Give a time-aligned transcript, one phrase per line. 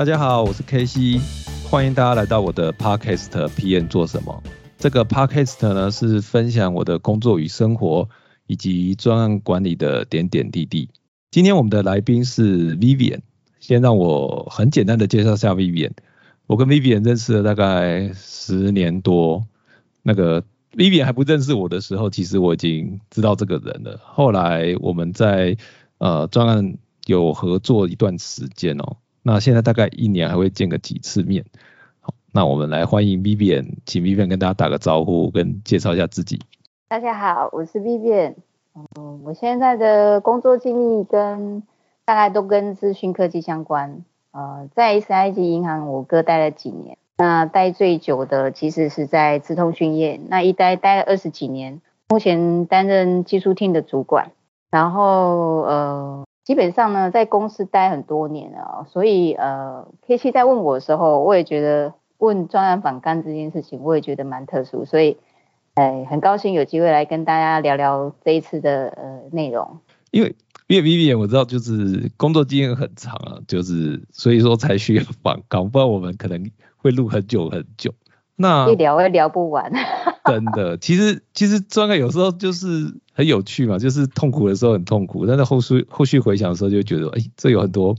[0.00, 1.20] 大家好，我是 K C，
[1.68, 4.42] 欢迎大家来到我的 Podcast PM 做什么？
[4.78, 8.08] 这个 Podcast 呢是分享我的工作与生活，
[8.46, 10.88] 以及专案管理的点点滴滴。
[11.30, 13.20] 今天我们的来宾是 Vivian，
[13.58, 15.92] 先让我很简单的介绍下 Vivian。
[16.46, 19.46] 我跟 Vivian 认识了大概十年多，
[20.02, 20.42] 那个
[20.72, 24.00] Vivian 还不认识我的时候，其实我已经知道这个人了。
[24.02, 25.58] 后来我们在
[25.98, 28.96] 呃专案有合作一段时间哦。
[29.22, 31.44] 那现在大概一年还会见个几次面，
[32.00, 36.40] 好，那我们来欢迎 Vivian，请 Vivian 跟大家打个招呼，跟介绍一下自己。
[36.88, 38.36] 大家好，我是 Vivian，
[38.98, 41.62] 嗯，我现在的工作经历跟
[42.06, 54.30] 大概都跟资讯科技相关，呃，在 SIG 银行我哥待了几年，那待最久的其实是在资通讯业，那一待待了二十几年，目前担任技术厅的主管，
[54.70, 56.24] 然后呃。
[56.44, 65.18] 基本上呢，在公司待很多年了，所以呃，K 七在问我的时候，我也觉得问专案反干这件事情，我也觉得蛮特殊，所以
[65.74, 69.78] 哎，很高兴有机会来跟大家聊聊这一次的呃内容。
[70.10, 70.34] 因为
[70.66, 77.92] 因为 Vivian 我知道就是工作经验很长啊，就是所以说才需要反刚，不然我们可能会录很久很久。
[78.34, 79.70] 那一聊也聊不完。
[80.24, 87.94] 真的，其实其实专案有时候就是很有趣嘛，就是痛苦的时候很痛苦，但是后续后续回想的时候就觉得，哎，这有很多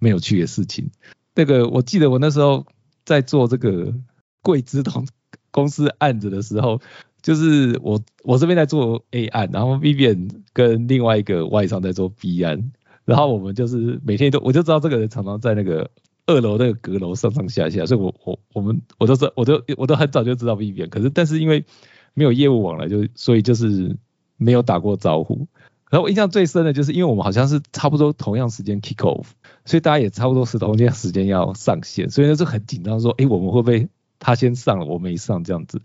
[0.00, 0.90] 没有趣的事情。
[1.36, 2.66] 那个我记得我那时候
[3.04, 3.94] 在做这个
[4.42, 5.06] 贵资同
[5.52, 6.80] 公司案子的时候，
[7.22, 12.72] 就是我我这边在做 A 案，然后 Vivian 跟另外一个外商在做 B 案，
[13.04, 15.90] 然后我们就是每天都我就知道这个人常常在那个。
[16.30, 21.64] 二楼那个阁楼上上下下，所以我我我们我都是我都我都很早就知道 B B，可是但是因为
[22.12, 23.96] 没有业务往来，就所以就是
[24.38, 25.46] 没有打过招呼。
[25.90, 29.26] 然后我印象最深的就是，因为我们好像是差不多同样时间 kick off，
[29.64, 33.88] 所以大家也差不多是同样时间要上线，所以那时候很紧张，说哎我们会不会
[34.18, 35.80] 他先上了我没上这样子，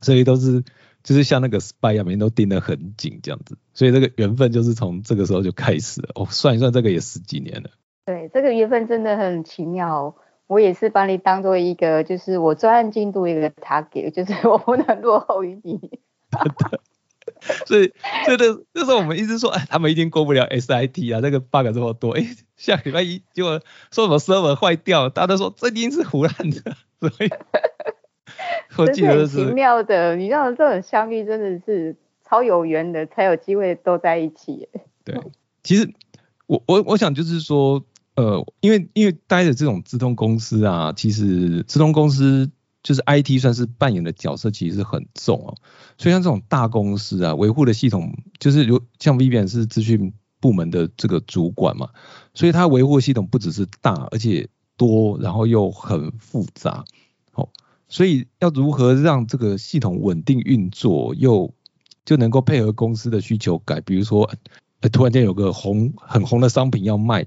[0.00, 0.62] 所以都是
[1.02, 6.10] 就是像那个 spy 一样，每天都盯得很紧这样子，所以这个缘分就是从这个时候就开始了。
[6.14, 7.70] 哦，算一算这个也十几年了。
[8.04, 10.14] 对，这个缘分真的很奇妙。
[10.46, 16.00] 我也是把你当做一个，就是我专案进度一个 target，就是我不能落后于你。
[17.66, 17.92] 所以，
[18.24, 26.76] 所以那那时候我们一直说，哎，他们一定过不了 SIT 啊，那个 bug 这么多，哎，下礼拜一结果说什么 server 坏掉，大家都说这一定是胡乱的。
[27.00, 27.30] 所以，
[28.76, 31.96] 我记得是奇妙的，你知道这种相遇真的是
[32.28, 34.68] 超有缘的，才有机会都在一起。
[35.04, 35.18] 对，
[35.62, 35.92] 其实
[36.46, 37.84] 我我我想就是说。
[38.18, 42.50] 呃，因为因为待的这种自通公司啊，其实自通公司
[42.88, 45.54] 就是 IT 算是扮演的角色其实很重哦，
[45.98, 51.90] 所以像这种大公司啊，维护的系统就是有像 Vivian 是资讯部门的这个主管嘛，
[52.32, 54.48] 所以他维护系统不只是大，而且
[54.78, 56.82] 多，然后又很复杂，
[57.34, 57.50] 哦，
[57.88, 61.52] 所以要如何让这个系统稳定运作，又
[62.06, 64.30] 就能够配合公司的需求改，比如说
[64.90, 67.26] 突然间有个红很红的商品要卖。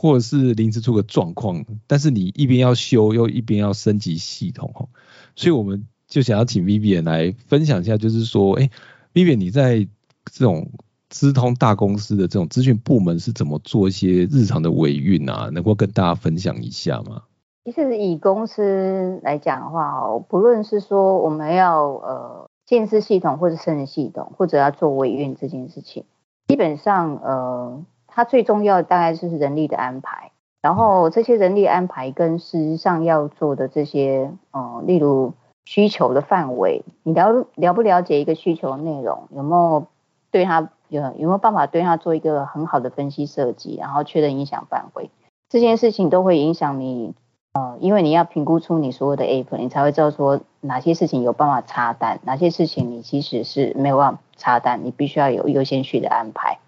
[0.00, 4.88] 或者是临时出个状况，但是你一边要修，又一边要升级系统哈，
[5.36, 8.70] 所以我们就想要请 Vivian 来分享一下，就是说，哎
[9.12, 9.86] ，Vivian 你在
[10.32, 10.70] 这种
[11.10, 15.50] 资通大公司的这种资讯部门是怎么做一些日常的维运啊？
[15.52, 17.24] 能够跟大家分享一下吗？
[17.66, 26.04] 其实以公司来讲的话哦，不论是说我们要呃建设系统，或者升级系统，或者要做维运这件事情，
[26.48, 27.84] 基本上呃。
[28.12, 35.32] 它最重要的大概就是人力的安排，然后这些人力安排跟事实上要做的这些，呃，例如
[35.64, 39.86] 需求的范围，你了了不了解一个需求内容，有没有
[40.30, 45.08] 对他有有没有办法对他做一个很好的分析设计，然后确认影响范围，
[45.48, 47.14] 这件事情都会影响你，
[47.54, 56.58] 呃，因为你要评估出你所有的 app，，你才会知道说哪些事情有办法插单，哪些事情你其实是没有办法插单，你必须要有优先序的安排，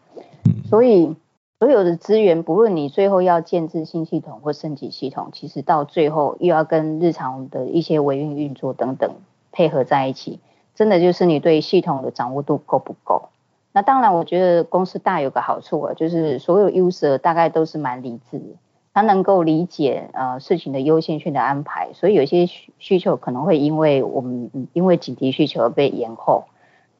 [0.70, 1.16] 所以。
[1.62, 9.12] 所有的资源，不论你最后要建置新系统或升级系统，其实到最后又要跟日常的一些维运运作等等
[9.52, 10.40] 配合在一起，
[10.74, 13.28] 真的就是你对系统的掌握度够不够？
[13.70, 18.56] 那当然，我觉得公司大有个好处啊，就是所有 user 大概都是蛮理智的，
[18.92, 26.42] 他能够理解呃事情的优先性的安排，所以有些需需求可能会因为我们因为紧急需求而被延后。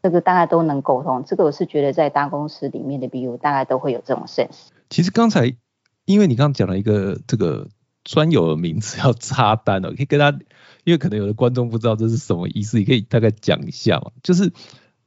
[0.02, 4.68] 这个大概都能沟通，这个我是觉得在大公司里面的 BU 大概都会有这种 sense。
[4.90, 5.54] 其实刚才
[6.04, 7.68] 因为你刚刚讲了一个这个
[8.02, 10.30] 专有的名词 要插单哦，可以跟他，
[10.84, 14.10] 因为可能有的观众不知道这是什么意思，你可以大概讲一下嘛。
[14.22, 14.52] 就是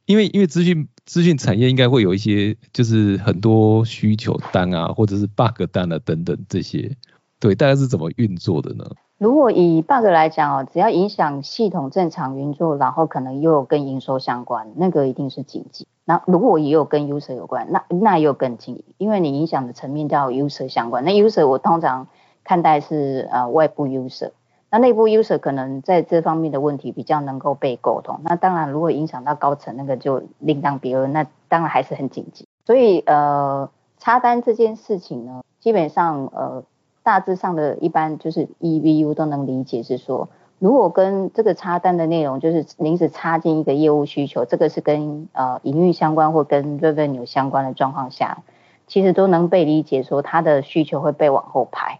[0.05, 6.95] 因为因为资讯资讯产业应该会有一些就是很多需求单啊，或者是 bug 单啊等等这些。
[7.37, 8.89] 对，大概是怎么运作的呢？
[9.17, 15.87] 如果以 bug 来讲哦，只要影响系统正常运作，然后可能又跟营收相关，那个一定是紧急。
[16.03, 21.05] 那如果也有跟 user 有关，那那又更紧，因为你影响的层面叫 user 相关。
[21.05, 22.07] 那 user 我通常
[22.43, 24.31] 看待是呃外部 user，
[24.69, 28.19] 那内部 user 可能在这方面的问题比较能够被沟通。
[28.25, 31.13] 那当然，如果影响到高层，那个就另当别论。
[31.13, 32.45] 那当然还是很紧急。
[32.65, 36.63] 所以呃，插单这件事情呢，基本上呃。
[37.05, 48.39] 大致上的一般就是 EVU 都能理解，是说如果跟这个插单的内容就是临时插进一个业务需求，这个是跟呃营运相关或跟 revenue 相关的状况下，
[48.87, 51.99] 其实都能被理解说它的需求会被往后排。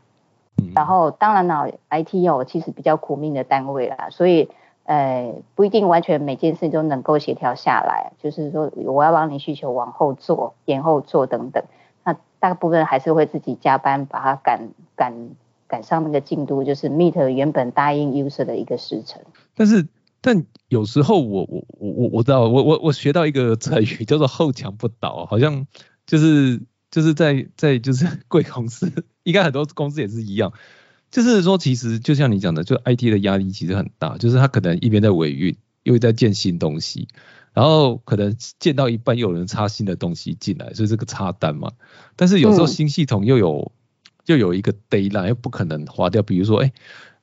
[0.73, 4.49] 然后当然了，IT 哦其实比较苦命的单位啦，所以
[4.85, 11.63] 呃不一定完全每件事情都能够协调下来，就是说我要帮你需求往后做、延后做等等。
[12.45, 15.11] 大部分还是会自己加班，把它赶赶
[15.67, 19.19] 赶上那个进度，就是 meet 原本答应 user 的一个时程。
[19.55, 19.87] 但是，
[20.21, 25.65] 但有时候我我我我我知道，我我我学到一个成语叫做后墙不倒，好像
[26.05, 26.61] 就是
[26.91, 28.91] 就是在在就是 贵公司，
[29.23, 30.53] 应该很多公司也是一样，
[31.09, 37.07] 就是说其实就像你讲的，就 IT 的压力其实很大，就是他可能一边在维运，又在建新东西。
[37.55, 41.71] 然后可能建到一半又有人插新的东西进来，所以这个插单嘛。
[42.17, 43.71] 但是有时候新系统又有
[44.25, 46.21] 又有一个 d a y l i n e 又不可能划掉。
[46.21, 46.73] 比如说，哎，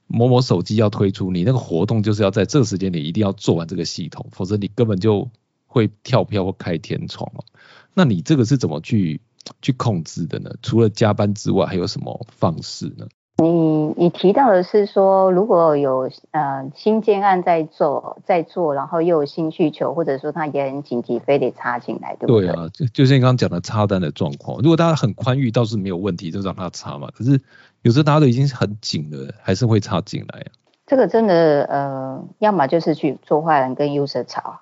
[0.06, 5.31] 某某手机要推出，你那个活动就是要在这个时间点一定要做完这个系统，否则你根本就
[5.67, 7.44] 会跳票或开天窗了。
[7.93, 9.20] 那你这个是怎么去
[9.61, 10.55] 去控制的呢？
[10.62, 13.06] 除了加班之外，还有什么方式呢？
[13.38, 22.46] 你你提到的是说，如果有呃新建案在做在做，然后又有新需求，或者说他也很紧急，非得插进来，对不对？
[22.46, 27.08] 对啊，就就像你刚刚讲的插单的状况，如果大家很宽裕，倒是没有问题，就让他插嘛。
[27.17, 27.40] 可是
[27.82, 30.46] 有时候大家都已经很紧了，还是会插进来啊。
[30.87, 34.61] 这个真的呃，要么就是去做坏人跟 user 吵。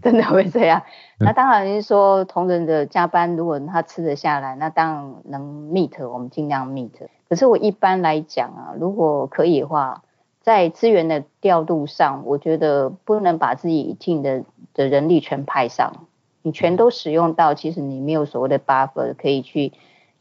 [0.00, 0.82] 真的会这样？
[1.18, 6.90] 那当然是说同仁的加班，如果他吃得下来，那当然能 meet，我们尽量 meet。
[7.30, 10.02] 可是我一般来讲啊，如果可以的话，
[10.42, 14.42] 在资源的调度上，我觉得不能把自己进的
[14.74, 16.08] 的人力全派上，
[16.42, 19.72] 你全都使用到，其实你没有所谓的 buffer 可以去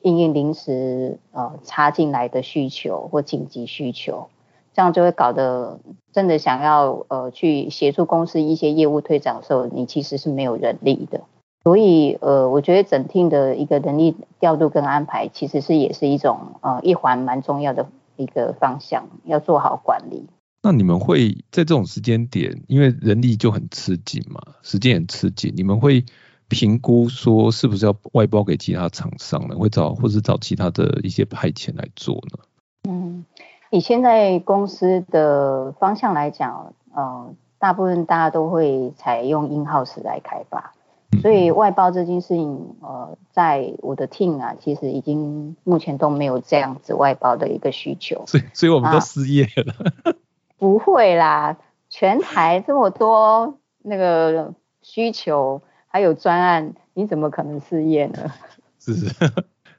[0.02, 4.30] 应应临时呃插进来的需求或紧急需求。
[4.72, 5.80] 这样就会搞得
[6.14, 11.22] 真的想要呃去协助公司一些业务推展的时候，你其实是没有人力的。
[11.64, 20.28] 所以呃，我觉得整厅的一个人力调度跟安排，其实是也是一种呃一环蛮重要的一个方向，要做好管理。
[20.62, 26.06] 那你们会在这种时间点，因为人力就很吃紧嘛，时间很吃紧，你们会
[26.48, 29.56] 评估说是不是要外包给其他厂商呢？
[29.58, 32.44] 会找或是找其他的一些派遣来做呢？
[32.90, 33.26] 嗯。
[33.72, 40.74] 以现在公司的方向来讲，呃，大部分大家都会采用 in house 来开发，
[41.22, 48.24] 所以外包这件事情，呃，在我的 team 啊，其实已经目前都没有这样子外包的一个需求。
[48.28, 50.14] 所以，所以我们都失业了。
[50.58, 51.58] 不会啦，
[51.90, 58.32] 全台这么多那个需求，还有专案，你怎么可能失业呢？
[58.80, 59.14] 是是，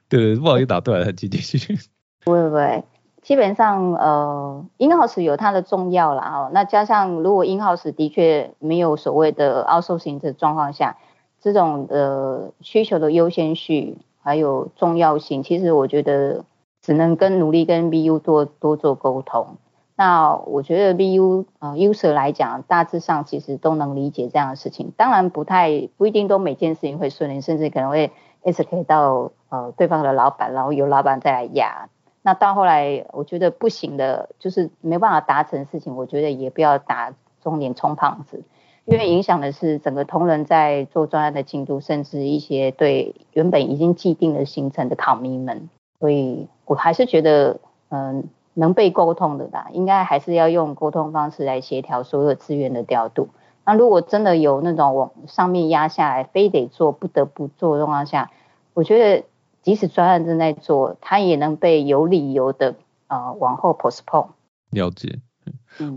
[0.09, 1.77] 对，不好意思打断了，继续。
[2.23, 2.83] 不会不会。
[3.21, 10.97] 基本上，呃，in house 有它的重要啦，哦，那加上如果 in house 的确没有所谓的 outsourcing 的状况下，
[11.41, 16.45] 这种的需求的优先序还有重要性，其实我觉得
[16.81, 19.57] 只能跟努力跟 BU 多多做沟通。
[19.95, 28.11] 那我觉得 BU 呃 user 来讲，大致上其实都能理解这样的事情，当然不太不一定都每件事情会顺利，甚至可能会
[28.43, 31.89] s k 到呃对方的老板，然后由老板再来压。
[32.23, 38.43] 那到后来，我觉得不行的，就是没办法达成事情，我觉得也不要打中年充胖子，
[38.85, 45.69] 因为影响的是整个同仁在做专案的进度，甚至一些对原本已经既定的行程的考迷们。
[45.99, 47.59] 所以我还是觉得，
[47.89, 48.23] 嗯，
[48.53, 53.29] 能被沟通的吧，应该还是要用沟通方式来协调所有资源的调度。
[53.65, 58.31] 那如果真的有那种往上面压下来，非得做不得不做状况下，
[58.73, 59.23] 我觉得。
[59.63, 62.73] 即使专案正在做，它也能被有理由的
[63.05, 64.29] 呃往后 postpone。
[64.71, 65.19] 了解，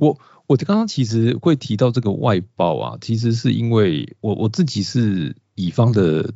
[0.03, 6.35] 我我刚刚其实会提到这个外包啊，其实是因为我我自己是乙方的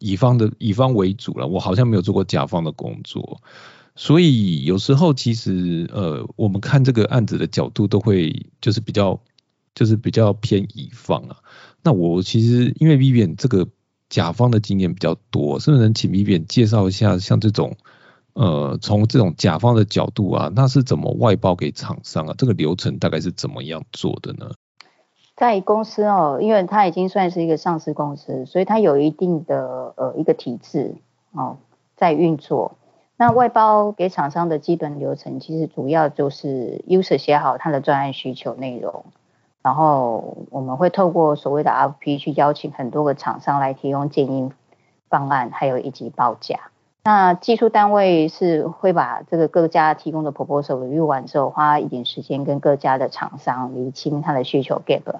[0.00, 3.40] 乙方的乙方为主了，我好像没有做过甲方的工作，
[3.96, 9.20] 所以有时候其实呃我们看这个案子的角度都会就是比较
[9.74, 11.36] 就是比较偏乙方啊。
[11.82, 13.68] 那我其实因为 Vivian 这个。
[14.10, 17.76] 甲方的经验比较多，是不是能请 Vivian 介绍一下像这种
[18.34, 22.34] 呃，从这种甲方的角度啊，那是怎么外包给厂商啊？
[22.36, 24.50] 这个流程大概是怎么样做的呢？
[25.36, 30.94] 在公司哦，因为它已经算是一个上市公司，所以它有一定的呃一个体制
[31.32, 31.58] 哦
[31.96, 32.76] 在运作。
[33.16, 39.04] 那外包给厂商的基本流程，其实主要就是 user 写好他的专案需求内容，
[39.62, 44.50] 然后我们会透过所谓的 RFP 去邀请很多个厂商来提供建议
[45.08, 46.58] 方案，还有以及报价。
[47.06, 55.16] 那技术单位是会把这个各家提供的 proposal review 完之后，花一点时间跟各家的厂商厘清他的需求 gap，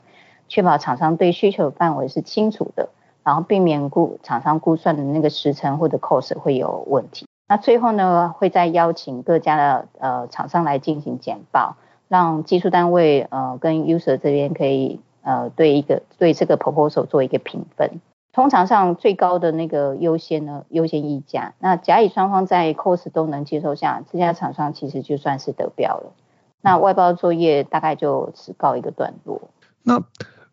[0.49, 2.89] 确保厂商对需求范围是清楚的，
[3.23, 7.27] 然后避免估厂商估算的那个时程或者 cost 会有问题。
[7.47, 11.77] 那最后呢，会再邀请各家的呃厂商来进行简报，
[12.09, 18.01] 让技术单位呃跟 user 这边可以呃对一个对这个 proposal 做一个评分。
[18.35, 21.55] 通常上最高的那个优先呢，优先议价。
[21.61, 26.13] 那甲乙双方在 cost 都能接受下，这家厂商其实就算是得标了。
[26.61, 29.51] 那外包作业大概就只告一个段落。
[29.85, 30.03] 那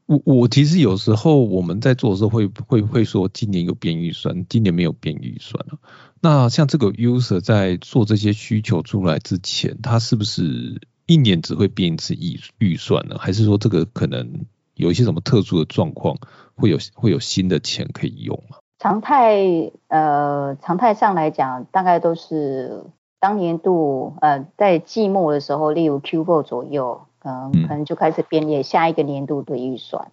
[0.06, 5.80] 我我其实有时候我们在做的时候会会会说，今年有变预算，今年没有变预算了。
[6.22, 13.16] 那像这个 user 在做这些需求出来之前，他是不是一年只会变一次预预算呢？
[13.18, 14.46] 还是说这个可能？
[14.76, 16.18] 有一些什么特殊的状况，
[16.56, 18.58] 会有会有新的钱可以用吗？
[18.80, 22.84] 常态呃，常态上来讲，大概都是
[23.20, 30.12] 当年度呃在季末的时候，例如 Q4 左右，嗯，可能就开始编列下一个年度的预算。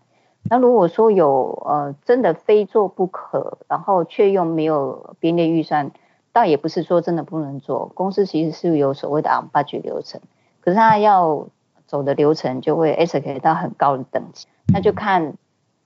[0.51, 5.91] 那如果说有呃真的非做不可，然后却又没有编列预算，
[6.33, 7.91] 倒也不是说真的不能做。
[7.95, 10.21] 公司其实是有所谓的 on budget 流程，
[10.61, 11.49] 可是它要
[11.89, 14.47] 走的流程就会 S K 到很高的等级。
[14.73, 15.35] 那就看，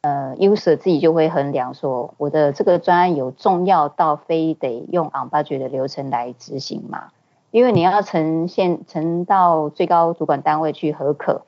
[0.03, 7.05] 呃，user 自己就会衡量说，我的这个专案有重要到非得用 on budget 的流程来执行嘛？
[7.53, 11.43] 因为你要呈现呈到最高主管单位去核可，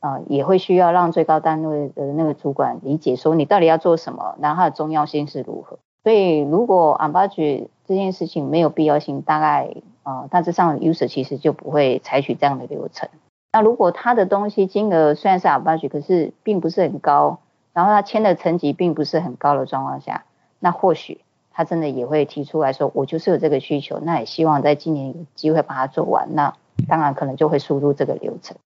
[0.00, 5.78] 啊，也会需要让最高单位的那个主管理解说你到底要做什么，然后它的重要性是如何。
[6.04, 13.08] 所以如果 on budget 这件事情没有必要性，大概啊大致上 user 其实就不会采取这样的流程。
[13.56, 17.40] 那如果他的东西金额虽然是 a b u g 可是并不是很高，
[17.72, 20.26] 然后他签的层级并不是很高的状况下，
[20.58, 26.34] 那或许他真的也会提出来说，我就是有这个需求，那也希望在今年有机会把它做完。
[26.34, 26.54] 那
[26.86, 28.58] 当然可能就会输入这个流程。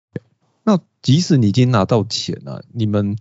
[0.65, 3.17] 那即使你已经拿到钱了，你们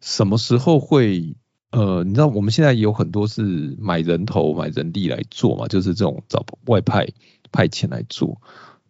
[0.00, 1.34] 什么时候会？
[1.72, 3.42] 呃，你知道我们现在有很多是
[3.80, 7.08] 买人头、买人力来做嘛，就是这种找外派
[7.50, 8.40] 派遣来做。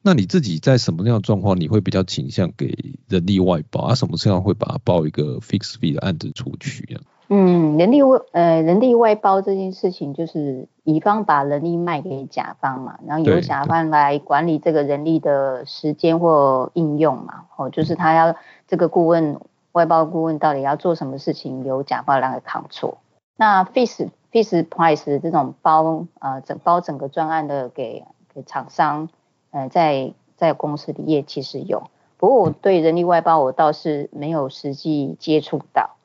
[0.09, 2.75] 那你自己在什么样的状况，你会比较倾向给
[3.11, 3.95] 人力外包啊？
[3.95, 6.97] 什么时候会把它报一个 fix fee 的案子出去啊？
[7.29, 17.45] 嗯，人力外呃人力外包这件事情，就是乙方把人力卖给甲方嘛，然后由甲方来管理这个人力的时间或应用嘛。
[17.59, 18.35] 哦，就是他要
[18.67, 19.39] 这个顾问
[19.73, 22.97] 外包顾问到底要做什么事情，由甲方来扛错。
[23.37, 29.11] 那 fix fix price 这种包呃整包整个专案的给给厂商。
[29.51, 35.97] 呃，在在公司里也其实有，不过我对人力外包我倒是没有实际接触到。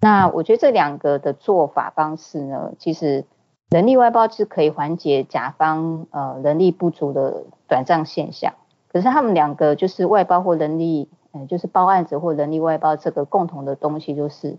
[0.00, 3.24] 那我觉得这两个的做法方式呢，其实
[3.70, 8.54] 人力外包是可以缓解甲方呃人力不足的短暂现象。
[8.88, 14.58] 可是他们两个就是外包或人力，呃，就是包案子或人力外包这个共同的东西，就是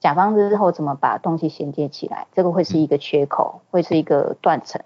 [0.00, 4.80] 甲方日后怎么把东西衔接起来，这个会是一个缺口，会是一个断层。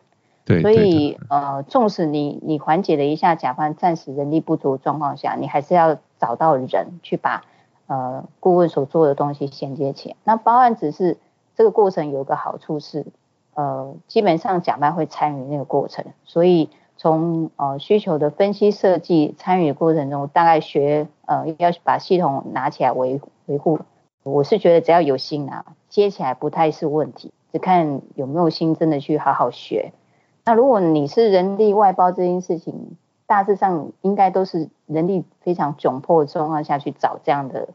[0.60, 6.68] 所以，呃，纵使你你缓解了一下甲方暂时人力不足状况下，你还是要找到人
[7.02, 7.44] 去把
[7.86, 10.16] 呃顾问所做的东西衔接起来。
[10.24, 11.16] 那包案只是
[11.54, 13.06] 这个过程有个好处是，
[13.54, 23.78] 呃，基本上甲方会参与那个过程，所以从呃需求的分析设计参与过程中，大概学呃要把系统拿起来维维护，
[24.22, 29.92] 我是觉得只要有心啊，接起来不太是问题，只看有没有心真的去好好学。
[30.44, 37.68] 那如果你是人力外包这件事情，大致上应该都是人力非常窘迫的状况下去找这样的，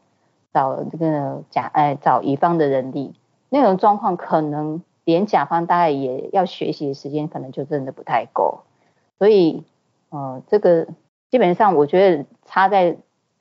[0.51, 3.13] 找这个甲哎找乙方的人力，
[3.49, 8.61] 那种状况可能连甲方大概也要学习的时间可能就真的不太够，
[9.19, 9.63] 所以
[10.09, 10.87] 呃这个
[11.29, 12.97] 基本上我觉得差在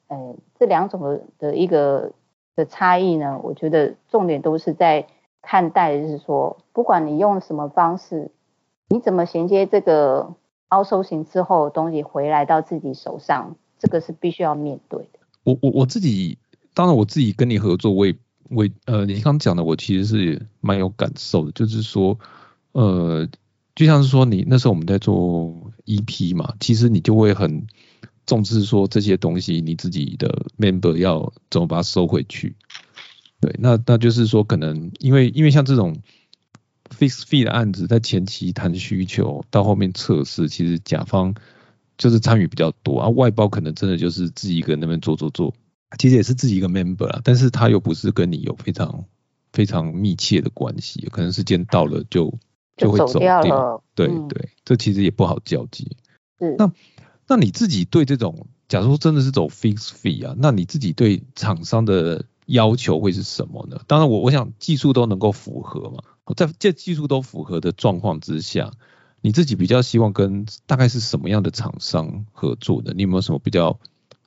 [0.09, 2.13] 呃这两种的的一个
[2.55, 5.07] 的差异呢，我觉得重点都是在
[5.41, 8.31] 看待就是说，不管你用什么方式。
[8.89, 10.35] 你怎么衔接这个
[10.69, 13.57] 凹收型之后东西回来到自己手上？
[13.79, 15.19] 这个是必须要面对的。
[15.43, 16.39] 我我我自己，
[16.73, 18.17] 当然我自己跟你合作，我也
[18.49, 22.19] 我呃，你刚刚讲的我其实是蛮有感受的，就是说，
[22.73, 23.29] 呃，
[23.75, 27.67] 就像是说你那时候我们在做 EP 嘛，其实你就会很
[28.25, 32.57] 重视说这些东西你自己的 member 要怎么把它收回去。
[33.41, 35.95] 对，那那就是说可能因为因为像这种
[36.95, 41.35] fix fee 的案子，在前期谈需求到后面测试，其实甲方
[41.99, 45.55] 就是参与比较多啊，外包可能真的就是自己一个人那边做做做，
[45.99, 49.05] 其实也是自己一个 member 啊，但是他又不是跟你有非常
[49.53, 52.33] 非常密切的关系，可能时间到了就
[52.77, 53.83] 就会走掉了。
[53.95, 55.85] 对对，这其实也不好交接。
[56.41, 56.57] 嗯。
[56.59, 56.73] 那
[57.29, 63.81] 那你自己对这种，假如说真的是走 fix fee 啊，那你自己对厂商的要求会是什么呢？
[63.87, 66.03] 当然我我想技术都能够符合嘛，
[66.37, 68.71] 在这技术都符合的状况之下，
[69.21, 72.95] 你自己比较希望跟大概是什么样的厂商合作的？
[72.95, 73.79] 你有没有什么比较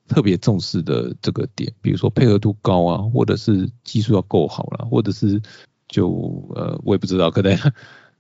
[0.08, 1.74] 特别重视的这个点？
[1.82, 5.42] 比如说配合度高啊，或者是技术要够好啦，或者是
[5.88, 7.58] 就呃我也不知道，可能。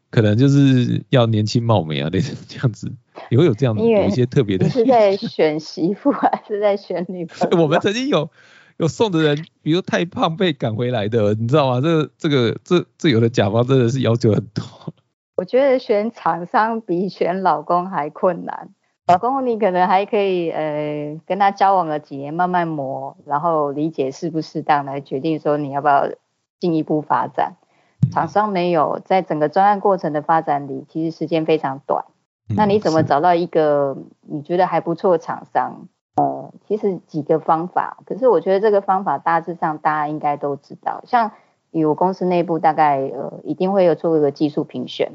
[0.10, 2.89] 可能就是要年轻貌美啊，类似这样子，
[3.29, 4.63] 也会有这样的有一些特别的。
[4.65, 7.57] 你是在选媳妇还是在选女朋友？
[7.62, 8.31] 我们曾经有
[8.77, 11.81] 有送的人，比如太胖被赶回来的，你知道吗？
[11.81, 14.63] 这这个这这有的甲方真的是要求很多。
[15.36, 18.69] 我觉得选厂商比选老公还困难。
[19.07, 26.10] 老公你可能还可以呃跟他交往了几年，慢慢磨，然后理解适不适当来决定说你要不要
[26.60, 27.55] 进一步发展。
[28.12, 32.05] 厂商没有在整个专案过程的发展里，其实时间非常短。
[32.55, 35.88] 那你怎么找到一个你觉得还不错的厂商？
[36.17, 41.01] 呃，其实几个方法，可是我觉得这个方法大致上大家应该都知道。
[41.05, 41.31] 像
[41.69, 45.12] 有公司内部大概呃一定会有做一个技术评选，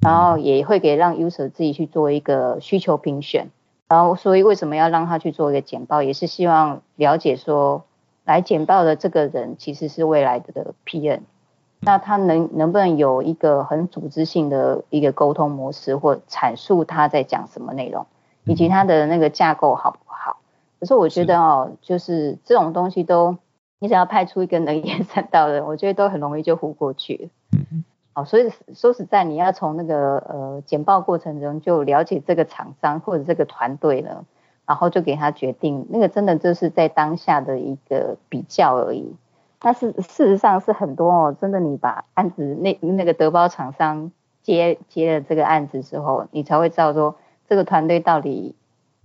[0.00, 3.48] 然后也会给让 user 自己去做一个需求评选。
[3.88, 7.84] 然后所以为什么要让他去做一个简报，也是希望了解说
[8.24, 11.20] 来简报的这个人其实是未来的 PN，。
[11.80, 18.06] 那他能能不能有一个很组织性的一个沟通模式，或阐述他在讲什么内容，
[18.44, 19.96] 以及他的那个架构好？
[20.80, 23.36] 可是我觉得哦，就是这种东西都，
[23.78, 27.30] 你只要派出一个能言善道的人，我觉得都很容易就糊过去。
[27.52, 34.24] 嗯哦，所以说实在，你要从那个呃简报过程中就了解这个厂商或者这个团队了，
[34.66, 39.14] 然后就给他决定，那个真的就是在当下的一个比较而已。
[39.60, 44.10] 但是事实上是很多哦，真的，你把案子那那个德包厂商
[44.42, 47.16] 接接了这个案子之后，你才会知道说
[47.48, 48.54] 这个团队到底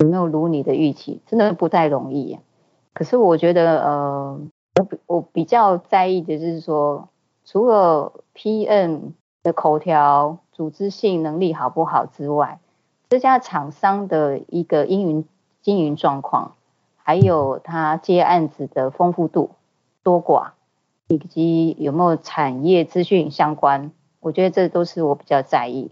[0.03, 2.37] 有没有如你的预期，真的不太容易。
[2.93, 4.39] 可是我觉得，呃，
[4.75, 7.07] 我我比较在意的就是说，
[7.45, 12.59] 除了 PM 的口条、组织性能力好不好之外，
[13.07, 15.25] 这家厂商的一个经营
[15.61, 16.55] 经营状况，
[16.97, 19.51] 还有他接案子的丰富度。
[20.03, 20.49] 多寡，
[21.07, 25.91] 以及有没有产业资讯相关，我觉得这都是我比较在意。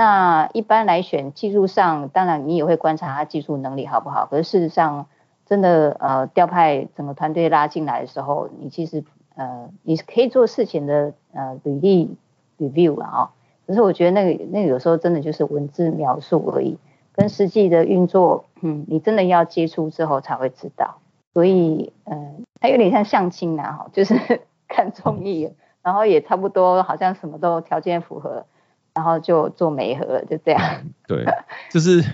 [0.00, 4.24] 那一般来选技术上，当然你也会观察他技术能力好不好。
[4.24, 5.04] 可是事实上，
[5.44, 12.16] 真的呃调派整个团队拉进来的时候，你其实呃你可以做事情的呃履历
[12.58, 13.30] review 了啊。
[13.66, 16.78] 可是我觉得那个那个有时候真的就是文字描述而已，
[17.12, 20.96] 跟实际的运作，嗯，你真的要接触之后才会知道。
[21.34, 28.46] 所以，嗯，它有点像相亲呐，哈，就是看综艺，然后也差不多，好像什么都条件符合，
[28.94, 30.84] 然后就做媒合，就这样。
[31.06, 31.24] 对，
[31.70, 32.04] 就是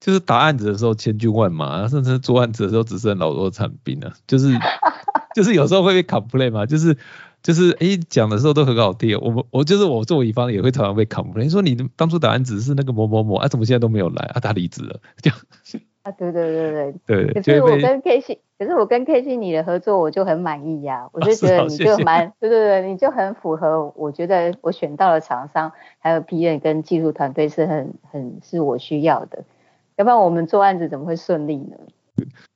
[0.00, 4.56] 就是答案子的时候千军万马，甚至做案子的时候只剩老弱残兵了，就是
[5.34, 6.96] 就是有时候会被 complain 嘛，就是
[7.42, 15.38] 就是哎讲的时候都很好听，我们我就是我作为乙方也会常常被 complain，说你当初答案子是那个某某某，啊怎么现在都没有来啊他离职了，这样。
[16.06, 17.34] 啊，对对对对对。
[17.34, 29.42] 可是我跟 K C，可是我跟 K C 你的合作我就很满意呀，我就觉得你就蛮，对对对，你就很符合，我觉得我选到了厂商，还有 P N 跟技术团队是很很是我需要的，
[29.96, 31.76] 要不然我们做案子怎么会顺利呢？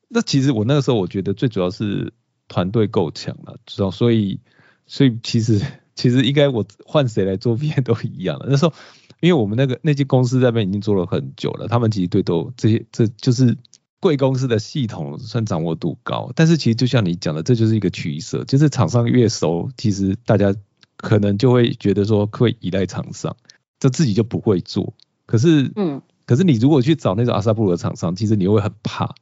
[0.06, 2.12] 那其实我那个时候我觉得最主要是
[2.46, 4.38] 团队够强了，知道，所以
[4.86, 5.60] 所以其实
[5.96, 8.72] 其实应该我换谁来做 P N 都一样了，那时候。
[9.20, 13.56] 因为我们那个那间公司那边已经做了很久了，他们其实对都这些这就是
[14.00, 20.54] 贵公司的系统算掌握度高，但是其实就像你讲的，这就是一个取舍，就是厂商越熟，其实大家
[20.96, 23.36] 可能就会觉得说会依赖厂商，
[23.78, 24.94] 这自己就不会做。
[25.26, 29.14] 可是，嗯，可是你如果去找那种阿萨布鲁的厂商，其实你又会很怕，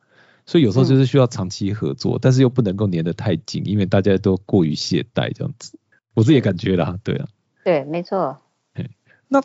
[0.46, 5.78] 所以有时候就是需要长期合作，但是又不能够粘得太紧，因为大家都过于懈怠这样子。
[6.14, 7.28] 我自己感觉啦，对啊，
[7.64, 8.38] 对，没错。
[9.28, 9.42] 那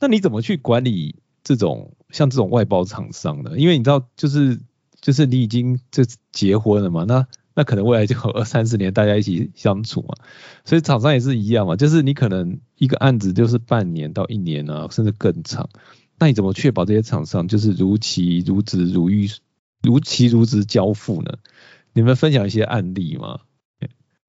[0.00, 3.52] 那你怎么去管理这种像这种外包厂商呢？
[3.56, 4.60] 因为你知道，就是
[5.00, 10.14] 就是你已经这结婚了嘛，那那可能未来就有二三十年大家一起相处嘛。
[10.64, 15.68] 所以厂商也是一样嘛，就是你可能一个案子就是半年到一年啊，甚至更长。
[16.18, 19.28] 那你怎么确保这些厂商就是如期如职如预
[19.82, 21.34] 如期如职交付呢？
[21.92, 23.40] 你们分享一些案例吗？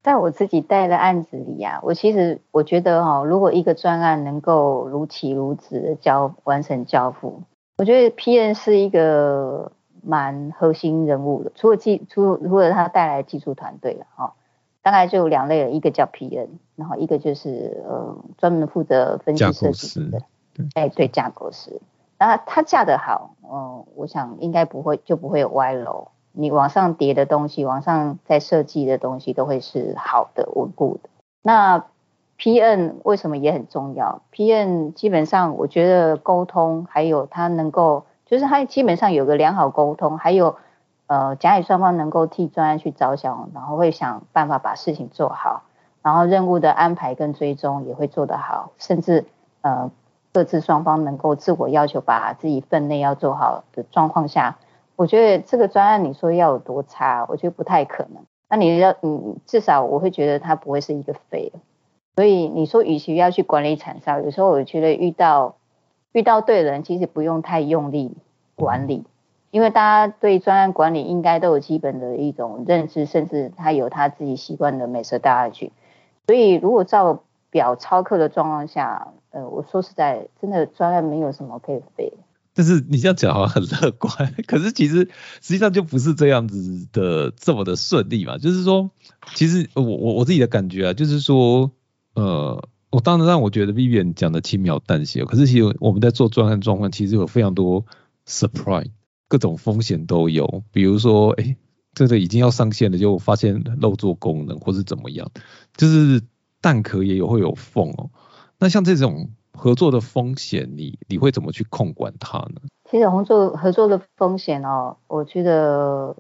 [0.02, 7.44] 在我自己带的案子里啊，我其实我觉得哈，如果一个专案能够如期如职的交完成交付，
[7.78, 11.52] 我觉得 P N 是一个蛮核心人物的。
[11.56, 14.34] 除了技，除除了他带来技术团队了哈，
[14.82, 20.22] 大概就两类了，一个叫 P N，然后一个就是呃专门负责分析设计的。
[20.76, 21.82] 哎，对，架构师，
[22.18, 26.10] 那他架得好，嗯，我想应该不会就不会有歪楼。
[26.32, 31.10] 你往上叠的东西，往上再设计的东西，都会是好的、稳固的。
[31.42, 31.86] 那
[32.38, 40.56] P N 为什么也很重要？P N 基本上我觉得沟通，还有他能够，就是他基本上有个良好沟通，还有
[41.08, 45.64] 呃甲乙双方能够替专案去着想，然后会想办法把事情做好，
[46.02, 49.26] 然后任务的安排跟追踪也会做得好，甚至
[49.62, 49.92] 呃。
[50.32, 54.60] 各自双方能够自我要求把自己分内要做好的状况下，
[55.00, 58.22] 我觉得这个专案你说要有多差，我觉得不太可能。
[58.50, 61.54] 那你要，嗯，至少我会觉得它不会是一个废。
[62.18, 65.56] 所以你说，与其要去管理产销，有时候我觉得遇到
[66.12, 68.18] 遇到对人，其实不用太用力
[68.56, 69.06] 管理，
[69.52, 75.72] 因为大家对专案管理应该都有基本的一种认知，甚至他有他自己习惯的美色大下去。
[76.28, 82.12] 所以如果照表操课的状况下，呃，我说实在，真的专案没有什么可以飞。
[82.60, 85.08] 但是你这样讲好像很乐观， 可是其实
[85.42, 88.38] 实际上就不是这样子的这么的顺利嘛。
[88.38, 88.92] 就是说，
[89.34, 91.72] 其实我我我自己的感觉啊，就是说，
[92.16, 97.86] 呃，我当然让我觉得 Vivian 讲的轻描淡写，可是其实我们在做专案状况，其实有非常多
[98.28, 98.92] surprise，
[99.30, 100.66] 各种风险都有。
[100.74, 101.56] 比如说，哎，
[101.94, 105.32] 这个已经要上线了，就发现漏做功能或是怎么样，
[105.78, 106.24] 就是
[106.60, 108.10] 蛋壳也有会有缝哦。
[108.60, 112.62] 那像这种合作的风险，你你会怎么去控管它呢？
[112.90, 116.16] 其实合作合作的风险哦，我觉得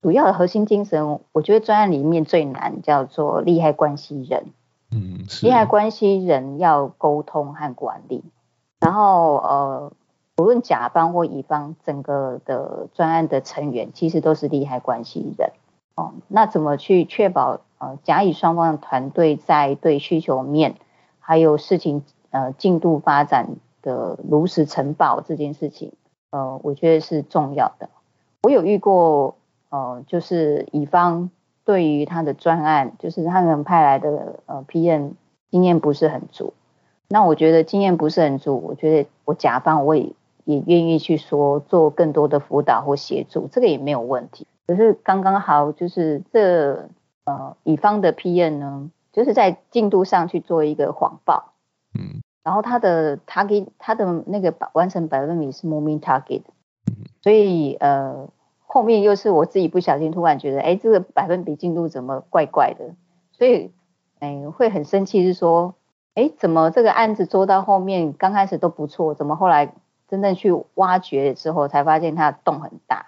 [0.00, 4.46] 主要的核心精神，我觉得专案里面最难叫做利害关系人。
[4.92, 8.22] 嗯，利害关系人要沟通和管理，
[8.78, 9.92] 然后呃，
[10.36, 15.50] 不论甲方或乙方，整个的专案的成员其实都是利害关系人。
[15.96, 20.76] 哦，那怎么去确保呃甲乙双方的团队在对需求面？
[21.18, 22.04] 还有事情
[22.36, 23.48] 呃进度发展
[23.80, 25.92] 的如实呈报这件事情，
[26.30, 27.88] 呃，我觉得是重要的。
[28.42, 29.36] 我有遇过，
[29.70, 31.30] 呃，就是乙方
[31.64, 35.12] 对于他的专案，就是他们派来的呃 PM
[35.50, 36.52] 经验不是很足。
[37.08, 40.12] 那我觉得经验不是很足，我觉得我甲方我也
[40.44, 44.46] 也愿意去说做更多的辅导或协助，这个也没有问题。
[44.66, 46.88] 可是刚刚好就是这
[47.24, 48.90] 呃乙方的 PM 呢。
[49.12, 51.54] 就是在进度上去做一个谎报，
[51.94, 56.42] 嗯，然后他的 target 他的那个完成百分比是 moving target，
[57.20, 58.28] 所以呃
[58.64, 62.94] 后面又是我自己不小心突然觉得，哎，这个百分比进度怎么怪怪的，
[63.32, 63.72] 所以
[64.20, 65.74] 哎会很生气，是说，
[66.14, 69.72] 哎，怎么这个案子做到后面刚开始都不错，怎么后来
[70.06, 73.06] 真正去挖掘之后才发现它的洞很大？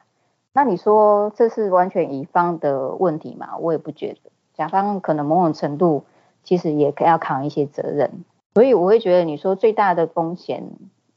[0.52, 3.56] 那你说这是完全乙方的问题吗？
[3.58, 4.32] 我也不觉得。
[4.54, 6.02] 甲方可能某种程度
[6.42, 8.24] 其实也要扛一些责任，
[8.58, 10.64] 所以我会觉得你说最大的风险，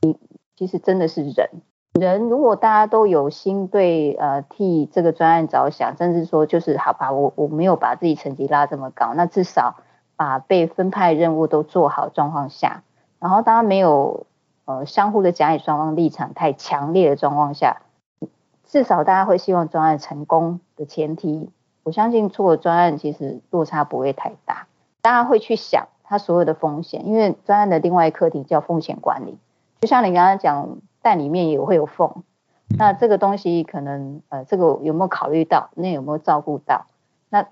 [0.01, 0.15] 你
[0.55, 1.49] 其实真的是人。
[1.99, 9.77] 人如果大家都有心对呃替这个专案着想，甚至说就是好吧，我我没有把自己成绩拉这么高，那至少
[10.15, 12.83] 把被分派任务都做好状况下，
[13.17, 14.27] 然后大家没有
[14.65, 17.81] 呃相互的甲乙双方立场太强烈的状况下，
[18.67, 21.49] 至少大家会希望专案成功的前提。
[21.81, 24.67] 我相信做专案其实落差不会太大，
[25.01, 29.37] 大家会去想它所有的风险，因为专案的另外一课题叫风险管理。
[29.79, 32.23] 就像你刚刚讲，蛋里面也会有缝，
[32.77, 35.69] 那这个东西可能呃，这个有没有考虑到？
[35.73, 36.85] 那有没有照顾到？
[37.29, 37.47] 那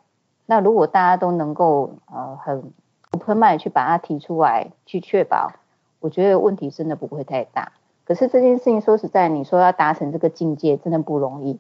[0.45, 2.74] 那如果大家都能够呃很
[3.12, 5.54] open mind 去把它提出来，去确保，
[6.02, 7.72] 我觉得问题真的不会太大。
[8.04, 11.58] 可是这件事情说实在，你说要达成这个境界，真的不容易。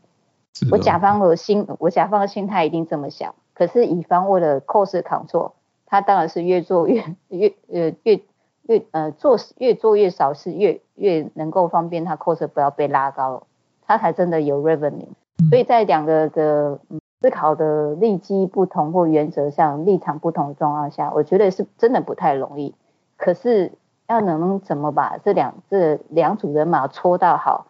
[0.69, 3.33] 我甲方的心，我甲方的心态一定这么想。
[3.53, 5.51] 可是乙方为了 cost control，
[5.89, 8.21] 他当然是越做越越呃越
[8.67, 13.43] 越呃做越做越少是，越越能够方便他 cost 不要被拉高，
[13.85, 15.07] 他才真的有 revenue。
[15.49, 16.79] 所以在两个的
[17.21, 22.75] 思考的利基不同或原则上立场不同的状况下，我觉得是真的不太容易。
[23.17, 23.71] 可是
[24.07, 27.67] 要能怎么把这两这两组人马搓到好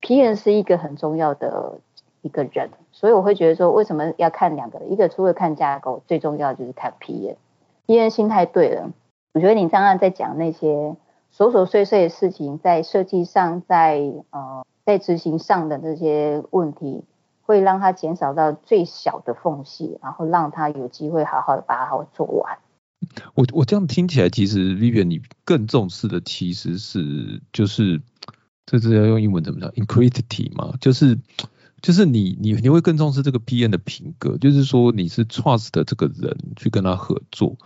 [0.00, 1.78] ，P N 是一个很重要的。
[2.20, 4.80] 一个人，所以我会觉得说，为什么要看两个？
[4.86, 7.36] 一个除了看架构，最重要就是看 P N
[7.88, 8.92] PM，PM 心态对了。
[9.32, 10.96] 我觉得你刚刚在讲那些
[11.34, 13.98] 琐琐碎碎的事情，在设计上，在
[14.30, 17.02] 呃，在执行上的这些问题，
[17.42, 22.58] 会让他减少到最小的缝隙，然后让他有机会好好的把它做完。
[23.34, 28.02] 我我这样听起来，其实 Vivian 你更重视的其实是就是
[28.66, 31.16] 这是要用英文怎么讲 i n c r e d i t y 嘛，就是
[31.82, 37.56] 就是你你你会更重视这个 PM 的品格，就是说你是 trust 的这个人去跟他合作。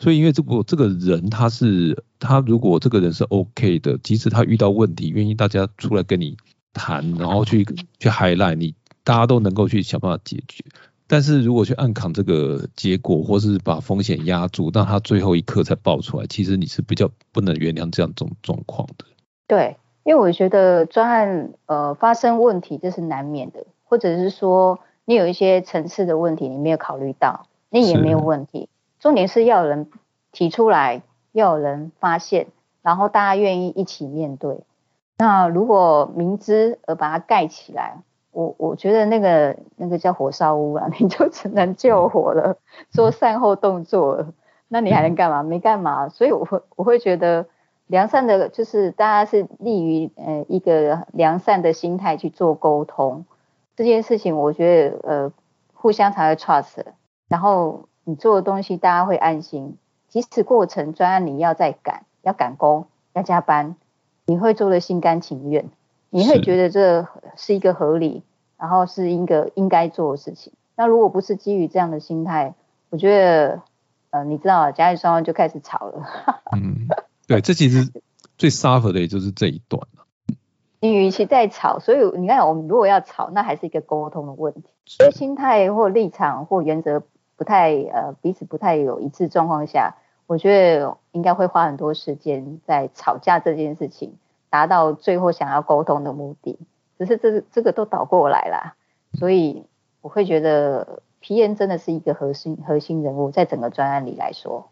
[0.00, 6.36] 所以，因为这部这个人他是他，如果这个人是 OK 的，即使他遇到问题，愿意大家出来跟你
[6.72, 7.64] 谈，然后去
[7.98, 10.64] 去 highlight 你，大家都能够去想办法解决。
[11.08, 19.04] 但是如果去暗扛这个结果，或是把风险压住，让他最后一刻才爆出来，其实你是比较不能原谅这样种状况的。
[19.48, 19.76] 对，
[20.08, 28.70] 因为我觉得专案呃发生问题这是难免的，或者是说你有一些层次的问题你没有考虑到，那也没有问题。
[29.00, 29.90] 重点是要有人
[30.32, 32.46] 提出来，要有人发现，
[32.80, 34.60] 然后大家愿意一起面对。
[35.18, 37.98] 那如果明知而把它盖起来，
[38.32, 42.56] 我我觉得那个那个叫火烧屋啊， 你就只能救火了，
[42.88, 44.32] 做善后动作了。
[44.68, 45.42] 那你还能干嘛？
[45.42, 46.08] 没干嘛。
[46.08, 47.44] 所以我会我会觉得
[47.88, 53.26] 良善的，就是大家是利于呃一个良善的心态去做沟通
[53.76, 54.38] 这件事情。
[54.38, 55.32] 我觉得呃
[55.74, 56.84] 互相才会 trust，
[57.28, 57.84] 然后。
[58.08, 59.76] 你做的东西，大家会安心。
[60.08, 63.76] 即使过程专案你要再赶，要赶工，要加班，
[64.24, 65.68] 你会做的心甘情愿，
[66.08, 68.22] 你会觉得这是一个合理，
[68.56, 70.54] 然后是一个应该做的事情。
[70.74, 72.54] 那如果不是基于这样的心态，
[72.88, 73.60] 我觉得，
[74.08, 76.06] 呃，你知道，家里双方就开始吵了。
[77.28, 77.92] 对，这其实
[78.36, 80.34] 最 suffer 的也就是这一段了。
[80.80, 84.64] 你与其在吵，所以你看，我们如果要吵，那还是一个沟通的问题。
[84.86, 87.04] 所以心态或立场或原则。
[87.38, 89.94] 不太呃彼此不太有一致状况下，
[90.26, 94.16] 我觉得应该会花很多时间在吵架这件事情，
[94.50, 96.58] 达到最后想要沟通的目的。
[96.98, 98.74] 只是这这个都倒过来了，
[99.12, 99.62] 所以
[100.00, 104.68] 我会觉得皮恩真的是一个核心核心人物，在整个专案里来说。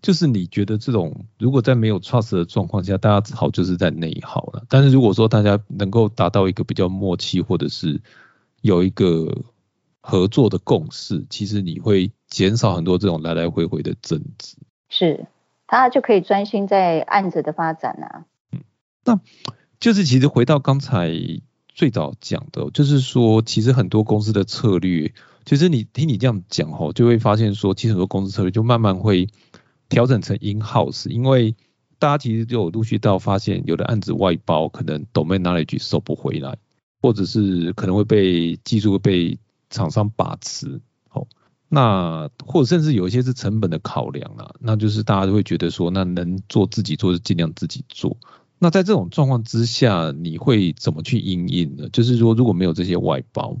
[0.00, 4.64] 就是你觉得这种如果在没有 trust 的状况下，大家吵就是在内耗了。
[4.68, 8.00] 但是如果说大家能够达到一个比较默契，或者是
[8.60, 9.42] 有一个。
[10.04, 14.56] 合作的共识，其实你会减少很多这种来来回回的争执。
[14.88, 15.28] 是，
[15.68, 18.26] 他就可以专心在案子的发展啊。
[18.50, 18.64] 嗯，
[19.04, 19.20] 那
[19.78, 21.12] 就是其实回到刚才
[21.68, 29.28] 最早讲的，就是说，其实很多公司的策略，其实你听你这样讲吼，就会发现说，其实很多公司策略就慢慢会
[29.92, 31.54] 调整成 in house，因为
[31.98, 36.56] 大家其实就有陆续到发现，有的案子外包可能 domain knowledge 收不回来，
[37.02, 41.26] 或者是可能会被技术被厂商把持，好，
[41.68, 48.16] 那或者甚至有一些是成本的考量啊，那就是大家都会觉得说，那能做自己做就尽量自己做。
[48.58, 51.90] 那在这种状况之下，你会怎么去应应呢？
[51.90, 53.58] 就是说，如果没有这些外包，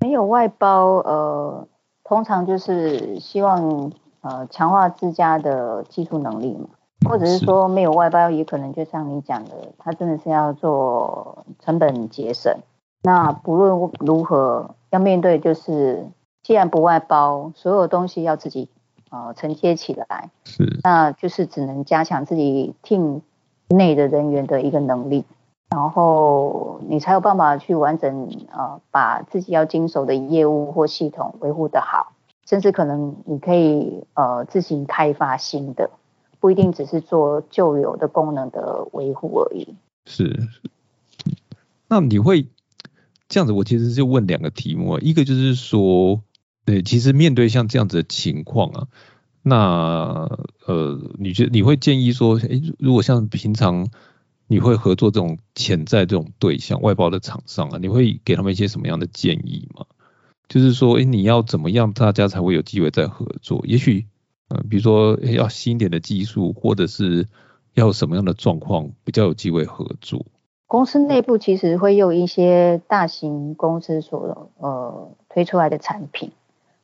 [0.00, 1.68] 没有外包，呃，
[2.02, 3.92] 通常就是希望
[4.28, 6.68] 呃强化自家的技术能力嘛，
[7.08, 12.54] 或者是说没有外包，也可能就像你讲的，他真的是要做成本节省。
[13.02, 14.74] 那不论如何。
[14.90, 16.06] 要面对就是，
[16.42, 18.70] 既然不外包，所有东西要自己
[19.10, 23.20] 呃承接起来，是，那就是只能加强自己 team
[23.68, 25.26] 内的人员的一个能力，
[25.68, 32.12] 然后你才有办法去完整呃把自己要经手的业务或系统维护的好，
[32.48, 35.90] 甚至可能你可以呃自行开发新的，
[36.40, 39.74] 不一定只是做旧有的功能的维护而已。
[40.06, 40.48] 是，
[41.88, 42.46] 那你会？
[43.28, 46.22] 这样子，我其实就问两个题目，一个就是说，
[46.64, 48.86] 对，其实面对像这样子的情况啊，
[49.42, 49.54] 那
[50.64, 53.90] 呃，你觉你会建议说，诶，如果像平常
[54.46, 59.84] 你会合作这种潜在这种对象外包的厂商啊，你会给他们一些什么样的建议吗？
[60.48, 63.60] 就是说，诶，你要怎么样大家才会有机会再合作？
[63.64, 64.06] 也许，
[64.48, 67.26] 呃，比如说要新一点的技术，或者是
[67.74, 70.24] 要什么样的状况比较有机会合作？
[70.66, 76.30] 公司内部其实会用一些大型公司所呃推出来的产品，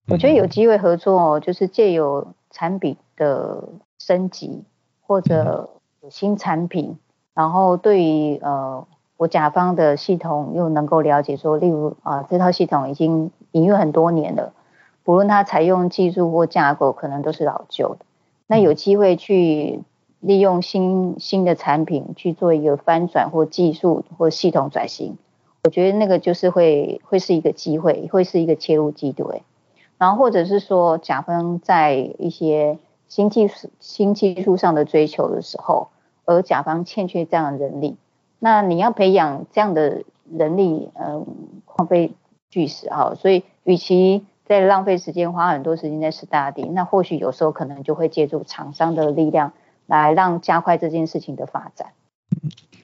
[0.08, 4.62] 我觉得有机会合作哦，就是借由产品的升级
[5.00, 5.70] 或者
[6.02, 6.96] 有新产品，
[7.34, 14.52] 然后对于呃我甲方的系统又能够了解说，例如啊这套系统已经营运很多年了，
[15.02, 18.04] 不论它采用技术或架构可能都是老旧的，
[18.46, 19.80] 那有机会去。
[20.24, 25.18] 利用新新的产品去做一个翻转或技术或系统转型，
[25.64, 29.42] 我觉得那个就是会会是一个机会，会是一个切入机对。
[29.98, 35.88] 然后或者是说，甲方在一些新技术、新技术上的追求的时候，
[36.24, 37.98] 而甲方欠缺这样的人力，
[38.38, 41.26] 那你要培养这样的人力，嗯，
[41.66, 42.14] 花费
[42.54, 43.16] 巨石哈。
[43.16, 49.52] 所以，与其在浪费时间，花很多时间在 study，那或许有时候可能就会借助厂商的力量
[49.86, 51.88] 来让加快这件事情的发展。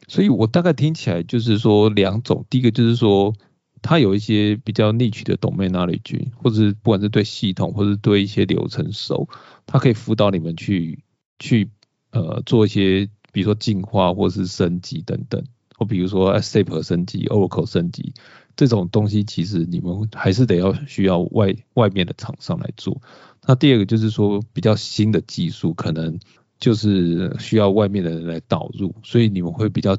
[0.08, 3.32] 所以我大概听起来就是说两种，第一个就是说，
[3.80, 9.28] 它有一些比较 niche 的 domain knowledge，或者是不管是对系统或者对一些流程熟，
[9.66, 10.98] 它可以辅导你们去
[11.38, 11.70] 去
[12.10, 15.44] 呃做一些，比如说进化或是升级等等，
[15.76, 18.12] 或比如说 SAP 升级、Oracle 升级
[18.60, 23.00] 这种东西，其实你们还是得要需要外外面的厂商来做。
[23.46, 26.18] 那第二个就是说比较新的技术，可能
[26.58, 29.96] 就是需要外面的人来导入，所以你们会比较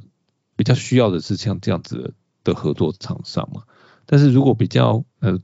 [0.56, 3.64] 比较需要的是像这样子的合作厂商嘛。
[4.06, 5.40] 但是如果比较呃，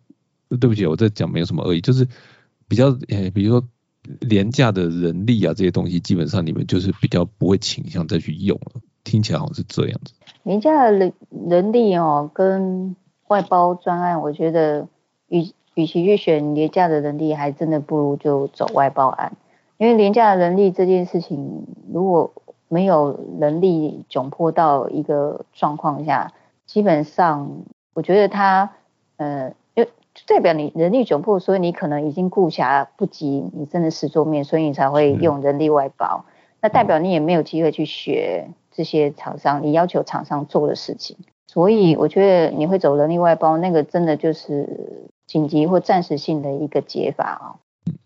[0.59, 2.07] 对不起，我在讲没有什么恶意，就是
[2.67, 3.67] 比较呃，比如说
[4.19, 8.79] 廉价的人力啊这些东西，基本上你们就是比较不会倾向再去用了。
[9.03, 10.13] 听起来好像是这样子。
[10.43, 11.13] 廉价的人
[11.49, 12.95] 人力哦，跟
[13.27, 14.87] 外包专案，我觉得
[15.27, 19.33] 与与其去选廉价的人力，还真的不如就走外包案。
[19.77, 22.31] 因为廉价的人力这件事情，如果
[22.67, 26.33] 没有人力窘迫到一个状况下，
[26.65, 27.63] 基本上
[27.93, 28.71] 我觉得他，
[29.17, 29.85] 呃，就
[30.25, 36.25] 代表你人力窘迫，所以你可能已经顾暇不及你真的实做面，所以你才会用人力外包。
[36.59, 47.55] 那代表你也没有机会去学这些厂商你要求厂商做的事情，所以我觉得你会走人力外包，那个真的就是紧急或暂时性的一个解法啊。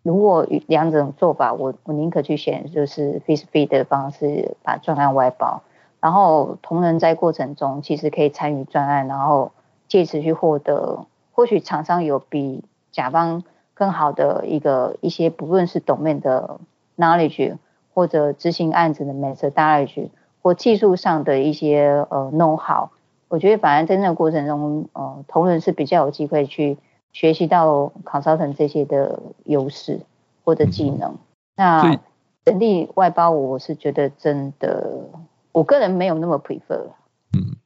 [0.03, 5.63] 如果两种做法，我我宁可去选就是 face feed 的方式，把专案外包，
[5.99, 9.51] 然后同仁在过程中其实可以参与专案，然后
[9.87, 16.59] 借此去获得，或许厂商有比甲方更好的一个一些不论是 domain 的
[16.95, 17.57] knowledge
[17.95, 20.09] 或者执行案子的 methodology
[20.43, 22.89] 或技术上的一些呃 know how，
[23.31, 26.77] 我觉得反而在那个过程中，呃同仁是比较有机会去。
[27.13, 29.99] 学习到 consultant 这些的优势
[30.45, 31.17] 或者技能，
[31.57, 31.99] 那
[32.45, 35.09] 人力外包我是觉得真的，
[35.51, 36.93] 我个人没有那么 prefer。
[37.33, 37.57] 嗯，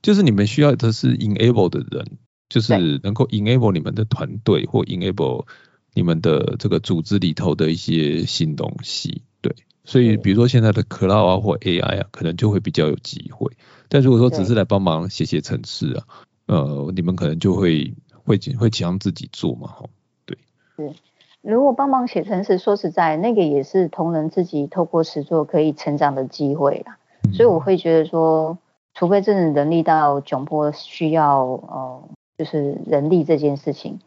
[0.00, 2.16] 就是你们需要的是 enable 的人，
[2.48, 5.44] 就是能够 enable 你们的团队或 enable
[5.92, 9.20] 你们的这个组织里头的一些新东西。
[9.42, 13.52] 对，所以比如说现在的 cloud 啊或 AI 啊，可能就会比较有机会。
[13.94, 16.04] 但如果说只是来帮忙写写程式啊，
[16.46, 17.94] 呃，你们可能就会。
[18.26, 19.68] 会会强自己做嘛？
[19.68, 19.84] 哈，
[20.24, 20.38] 对。
[20.76, 20.94] 是，
[21.42, 26.96] 如果帮忙写程式，说实在，那个也是同仁自己透过实作可以成长的机会啦。
[27.34, 28.56] 所以我会觉得说，
[28.94, 32.02] 除非真的人力到窘迫需要呃，
[32.38, 34.00] 就是人力这件事情，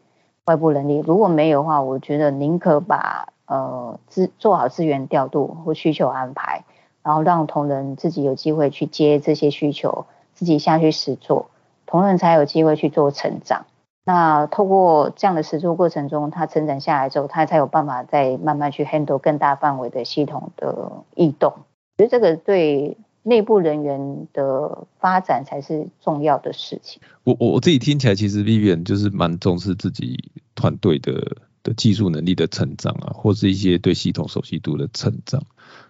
[0.46, 6.64] 外部人力，如果没有的话，我觉得宁可把呃资做好资源调度或需求安排，
[7.08, 11.48] 然后让同仁自己有机会去接这些需求，自己下去实做，
[11.86, 13.64] 同仁才有机会去做成长。
[14.04, 21.54] 那透过这样的实做过程中，他成长下来之后，他才有办法再慢慢去 handle 更大范围的系统的异动。
[21.96, 27.00] 所以这个对内部人员的发展才是重要的事情。
[27.24, 35.42] 我我我自己听起来，其实 Vivian 就是蛮重视自己团队的的技术能力的成长啊，或是一些对系统熟悉度的成长，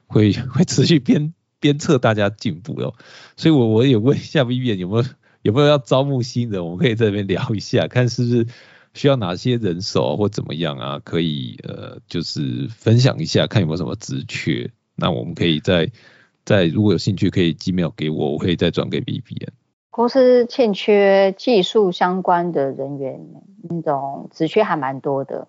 [0.09, 2.95] 会 会持续鞭鞭策大家进步哦。
[3.37, 5.05] 所以我我也问一下 Vivian 有没有。
[5.43, 6.63] 有没有要招募新人？
[6.63, 8.47] 我们可以在这边聊一下，看是不是
[8.93, 11.01] 需要哪些人手或怎么样啊？
[11.05, 14.69] 可以呃，就是分享一下，看有没有什么职缺。
[14.97, 15.93] 那我们可以在
[16.45, 19.53] 在如果有兴趣，可以寄 mail 给我，我可以再转给 B B N。
[19.91, 23.21] 公司欠缺技术相关的人员，
[23.63, 25.47] 那种职缺还蛮多的。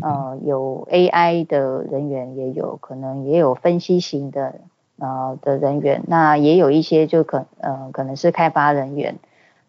[0.00, 4.60] 呃，有 A I 的人员，也有可能也有分析型的
[4.98, 9.16] 呃的人员，那也有一些就可呃可能是开发人员。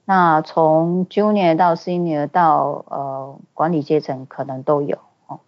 [0.05, 4.97] 那从 junior 到 senior 到呃管理阶层可能都有
[5.27, 5.39] 哦。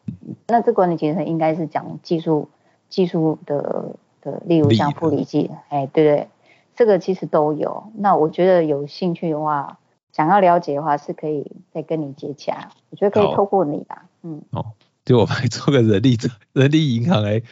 [0.48, 2.50] 那这管理阶层应该是讲技术
[2.88, 6.28] 技术的的，例如像护理技，哎，对对，
[6.76, 7.86] 这个其实都有。
[7.96, 9.80] 那我觉得有兴趣的话，
[10.12, 12.70] 想要了解的话，是可以再跟你接洽。
[12.92, 14.44] 我觉得可以透过你吧，嗯。
[14.52, 14.74] 哦，
[15.06, 16.18] 就我来做个人力
[16.54, 17.44] 人力银行哎，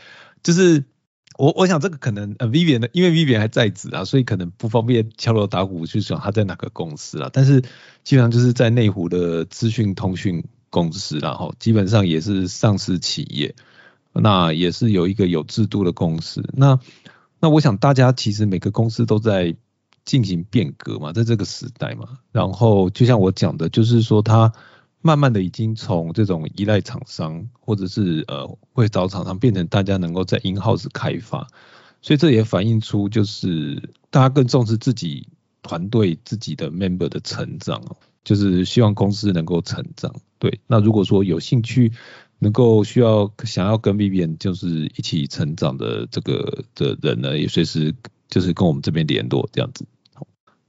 [0.43, 0.85] 就是。
[1.37, 7.29] 我我想这个可能呃，Vivian，因为 Vivian 还在职啊，所以可能不方便敲锣打鼓去讲他在哪个公司啊。
[7.31, 7.61] 但是
[8.03, 13.55] 基本上就是在内湖的资讯通讯公司，然后基本上也是上市企业，
[14.11, 16.43] 那也是有一个有制度的公司。
[16.51, 16.77] 那
[17.39, 19.55] 那我想大家其实每个公司都在
[20.03, 22.19] 进行变革嘛，在这个时代嘛。
[22.33, 24.51] 然后就像我讲的，就是说他
[25.01, 31.47] 慢慢的已经从这种依赖厂商，或者是呃会找厂商，变成大家能够在 in house 开发。
[32.01, 35.27] 所以这也反映出就是大家更重视自己
[35.61, 40.13] 团队自己的 member 的成长哦，就是希望公司能够成长。
[40.37, 41.91] 对，那如果说有兴趣。
[42.41, 47.93] 能够需要想要跟 Vivian 就是一起成长的这个的人呢，也随时
[48.29, 49.85] 就是跟我们这边联络这样子。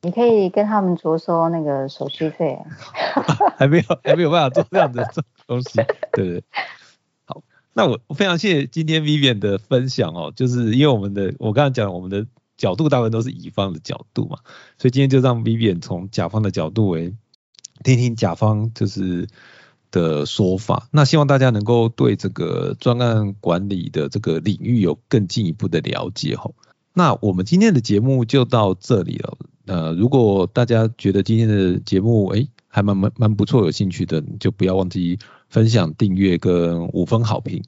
[0.03, 2.59] 你可以跟他们着收那个手续费。
[3.57, 5.07] 还没有还没有办法做这样的
[5.47, 5.81] 东西，
[6.13, 6.45] 对对。
[7.25, 7.43] 好，
[7.73, 12.27] 那我我非常谢谢今天 Vivian 的分享哦，就是因为我们的我刚才讲我们的
[12.57, 14.39] 角度大部分都是乙方的角度嘛，
[14.79, 17.15] 所以今天就让 Vivian 从甲方的角度为
[17.85, 19.29] 听听甲方就是。
[19.93, 26.55] 的说法，那希望大家能够对这个专案管理的这个领域有更进一步的了解吼。
[26.93, 29.37] 那我们今天的节目就到这里了。
[29.71, 35.17] 呃，如果大家觉得今天的节目哎还蛮蛮蛮不错，有兴趣的，就不要忘记
[35.49, 37.63] 分享、订阅跟五分好评。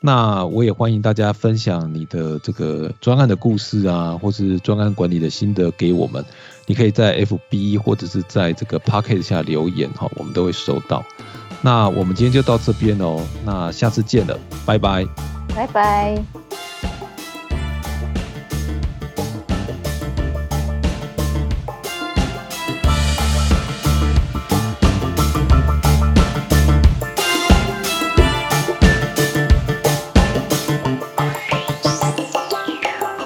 [0.00, 6.24] 那我也欢迎大家分享你的这个专案的故事啊，或是专案管理的心得给我们。
[6.66, 11.04] 你可以在 FB 或者是在这个 Pocket 下留言哈，我们都会收到。
[11.62, 14.36] 那我们今天就到这边哦，那下次见了，
[14.66, 15.06] 拜拜，
[15.54, 16.95] 拜拜。